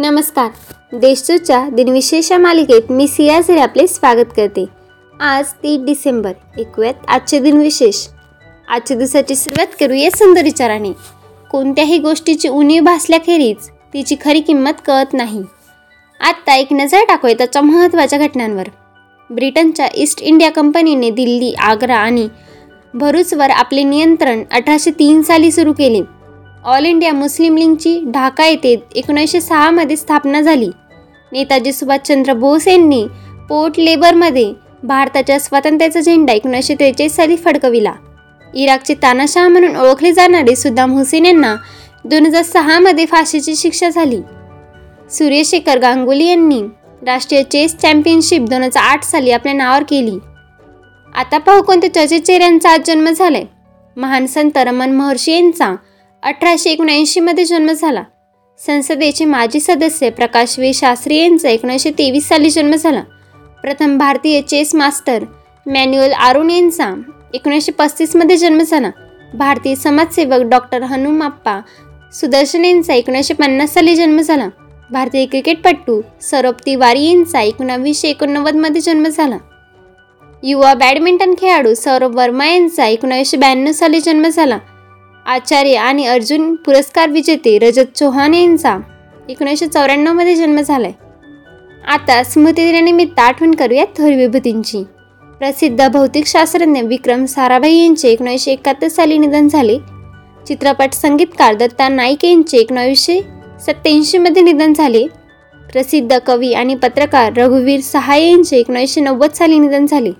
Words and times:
नमस्कार. 0.00 0.50
देशदूतच्या 0.92 1.68
दिनविशेष 1.68 2.32
मालिकेत 2.32 2.82
मी 2.90 3.08
सियाझरे 3.08 3.60
आपले 3.60 3.86
स्वागत 3.86 4.24
करते. 4.36 4.64
आज 5.20 5.44
तीस 5.62 5.80
डिसेंबर 5.80 6.32
ऐकूयात 6.58 6.94
आजचे 7.08 7.38
दिनविशेष. 7.38 8.06
आजच्या 8.68 8.96
दिवसाची 8.96 9.34
सुरुवात 9.34 9.66
करूया 9.80 10.10
सुंदर 10.10 10.42
विचाराने. 10.42 10.92
कोणत्याही 11.50 11.98
गोष्टीची 11.98 12.48
उणीव 12.48 12.82
भासल्याखेरीज 12.82 13.68
तिची 13.94 14.16
खरी 14.24 14.40
किंमत 14.40 14.72
कळत 14.86 15.14
नाही. 15.14 15.42
आत्ता 16.20 16.54
एक 16.54 16.72
नजर 16.72 17.00
टाकूया 17.08 17.34
त्याच्या 17.34 17.62
महत्त्वाच्या 17.62 18.18
घटनांवर. 18.18 18.68
ब्रिटनच्या 19.30 19.88
ईस्ट 19.94 20.22
इंडिया 20.22 20.50
कंपनीने 20.50 21.10
दिल्ली 21.10 21.54
आग्रा 21.54 21.96
आणि 21.96 22.28
भरूचवर 22.94 23.50
आपले 23.50 23.82
नियंत्रण 23.82 24.42
अठराशे 24.52 24.90
तीन 24.90 25.22
साली 25.22 25.52
सुरू 25.52 25.72
केले. 25.72 26.19
ऑल 26.64 26.86
इंडिया 26.86 27.12
मुस्लिम 27.12 27.56
लीगची 27.56 28.00
ढाका 28.06 28.46
येथे 28.46 28.74
एकोणीसशे 28.94 29.40
सहामध्ये 29.40 29.96
स्थापना 29.96 30.40
झाली. 30.40 30.68
नेताजी 31.32 31.72
सुभाषचंद्र 31.72 32.32
बोस 32.32 32.66
यांनी 32.68 33.06
पोर्ट 33.48 33.78
लेबरमध्ये 33.78 34.52
भारताच्या 34.82 35.38
स्वातंत्र्याचा 35.40 36.00
झेंडा 36.00 36.32
एकोणीसशे 36.32 36.74
त्रेचाळीस 36.74 37.16
साली 37.16 37.36
फडकविला. 37.36 37.92
इराकचे 38.54 38.94
तानाशाह 38.94 39.48
म्हणून 39.48 39.76
ओळखले 39.76 40.12
जाणारे 40.12 40.56
सुद्दाम 40.56 40.92
हुसेन 40.92 41.26
यांना 41.26 41.56
दोन 42.04 42.26
हजार 42.26 42.42
सहामध्ये 42.42 43.06
फाशीची 43.06 43.56
शिक्षा 43.56 43.88
झाली. 43.88 44.20
सूर्यशेखर 45.10 45.78
गांगुली 45.78 46.26
यांनी 46.26 46.62
राष्ट्रीय 47.06 47.42
चेस 47.42 47.76
चॅम्पियनशिप 47.76 48.42
दोन 48.42 48.62
हजार 48.62 48.82
आठ 48.82 49.04
साली 49.04 49.30
आपल्या 49.30 49.54
नावावर 49.54 49.82
केली. 49.82 50.18
आता 51.14 51.38
पाहू 51.38 51.62
कोणत्या 51.62 51.94
चर्चित 51.94 52.20
चेहऱ्यांचा 52.20 52.70
आज 52.70 52.80
जन्म 52.86 53.10
झालाय. 53.10 53.44
महान 53.96 54.26
संत 54.26 54.58
रमन 54.58 54.90
महर्षी 54.90 55.32
यांचा 55.32 55.74
अठराशे 56.22 56.70
एकोणऐंशीमध्ये 56.70 57.44
जन्म 57.44 57.72
झाला. 57.72 58.02
संसदेचे 58.66 59.24
माजी 59.24 59.60
सदस्य 59.60 60.10
प्रकाश 60.10 60.58
वे. 60.58 60.72
शास्त्री 60.72 61.16
यांचा 61.16 61.48
एकोणीसशे 61.48 61.90
तेवीस 61.90 62.28
साली 62.28 62.50
जन्म 62.50 62.74
झाला. 62.74 63.00
प्रथम 63.62 63.98
भारतीय 63.98 64.40
चेस 64.40 64.74
मास्टर 64.74 65.24
मॅन्युअल 65.66 66.12
आरुण 66.12 66.50
यांचा 66.50 66.94
एकोणीसशे 67.34 67.72
पस्तीसमध्ये 67.72 68.36
जन्म 68.36 68.62
झाला. 68.62 68.90
भारतीय 69.34 69.74
समाजसेवक 69.74 70.40
डॉक्टर 70.40 70.82
हनुमाप्पा 70.82 71.60
सुदर्शन 72.12 72.64
यांचा 72.64 72.94
एकोणीसशे 72.94 73.34
पन्नास 73.34 73.74
साली 73.74 73.96
जन्म 73.96 74.20
झाला. 74.20 74.48
भारतीय 74.90 75.26
क्रिकेटपटू 75.26 76.00
सौरभ 76.22 76.54
तिवारी 76.66 77.04
यांचा 77.04 77.40
एकोणावीसशे 77.40 78.08
एकोणनव्वदमध्ये 78.08 78.80
जन्म 78.80 79.06
झाला. 79.06 79.38
युवा 80.42 80.74
बॅडमिंटन 80.74 81.34
खेळाडू 81.34 81.74
सौरभ 81.74 82.16
वर्मा 82.16 82.46
यांचा 82.46 82.86
एकोणावीसशे 82.86 83.36
ब्याण्णव 83.36 83.72
साली 83.72 84.00
जन्म 84.00 84.28
झाला. 84.28 84.58
आचार्य 85.26 85.74
आणि 85.74 86.06
अर्जुन 86.06 86.54
पुरस्कार 86.54 87.10
विजेते 87.10 87.58
रजत 87.58 87.96
चौहान 87.96 88.34
यांचा 88.34 88.78
एकोणीसशे 89.28 89.66
चौऱ्याण्णवमध्ये 89.66 90.34
जन्म 90.34 90.60
झालाय. 90.60 90.92
आता 91.88 92.22
स्मृतिदिनानिमित्त 92.22 93.18
आठवण 93.18 93.54
करूया 93.54 93.84
थोर 93.84 94.12
विभूतींची. 94.12 94.84
प्रसिद्ध 95.38 95.88
भौतिकशास्त्रज्ञ 95.88 96.80
विक्रम 96.80 97.24
साराभाई 97.24 97.74
यांचे 97.74 98.08
एकोणीसशे 98.08 98.52
एकाहत्तर 98.52 98.88
साली 98.88 99.18
निधन 99.18 99.48
झाले. 99.48 99.78
चित्रपट 100.46 100.92
संगीतकार 100.92 101.54
दत्ता 101.54 101.88
नाईक 101.88 102.24
यांचे 102.24 102.58
एकोणावीसशे 102.58 103.20
सत्याऐंशीमध्ये 103.60 104.42
निधन 104.42 104.72
झाले. 104.72 105.06
प्रसिद्ध 105.72 106.18
कवी 106.18 106.52
आणि 106.52 106.74
पत्रकार 106.74 107.32
रघुवीर 107.36 107.80
सहाय 107.80 108.22
यांचे 108.22 108.56
एकोणीसशे 108.56 109.00
नव्वद 109.00 109.30
साली 109.30 109.58
निधन 109.58 109.86
झाले. 109.86 110.10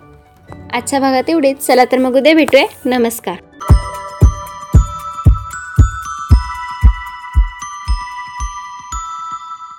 आजच्या 0.73 1.01
भागात 1.01 1.31
एवढेच. 1.31 1.59
चला 1.59 1.85
तर 1.85 1.99
मग 1.99 2.17
उद्या 2.17 2.35
भेटूया. 2.35 2.65
नमस्कार. 2.85 3.35